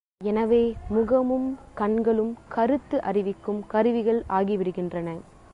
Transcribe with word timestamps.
எனவே 0.21 0.61
முகமும் 0.87 1.45
கண்களும் 1.73 2.33
கருத்து 2.47 3.03
அறிவிக்கும் 3.03 3.61
கருவிகள் 3.67 4.23
ஆகிவிடுகின்றன. 4.29 5.07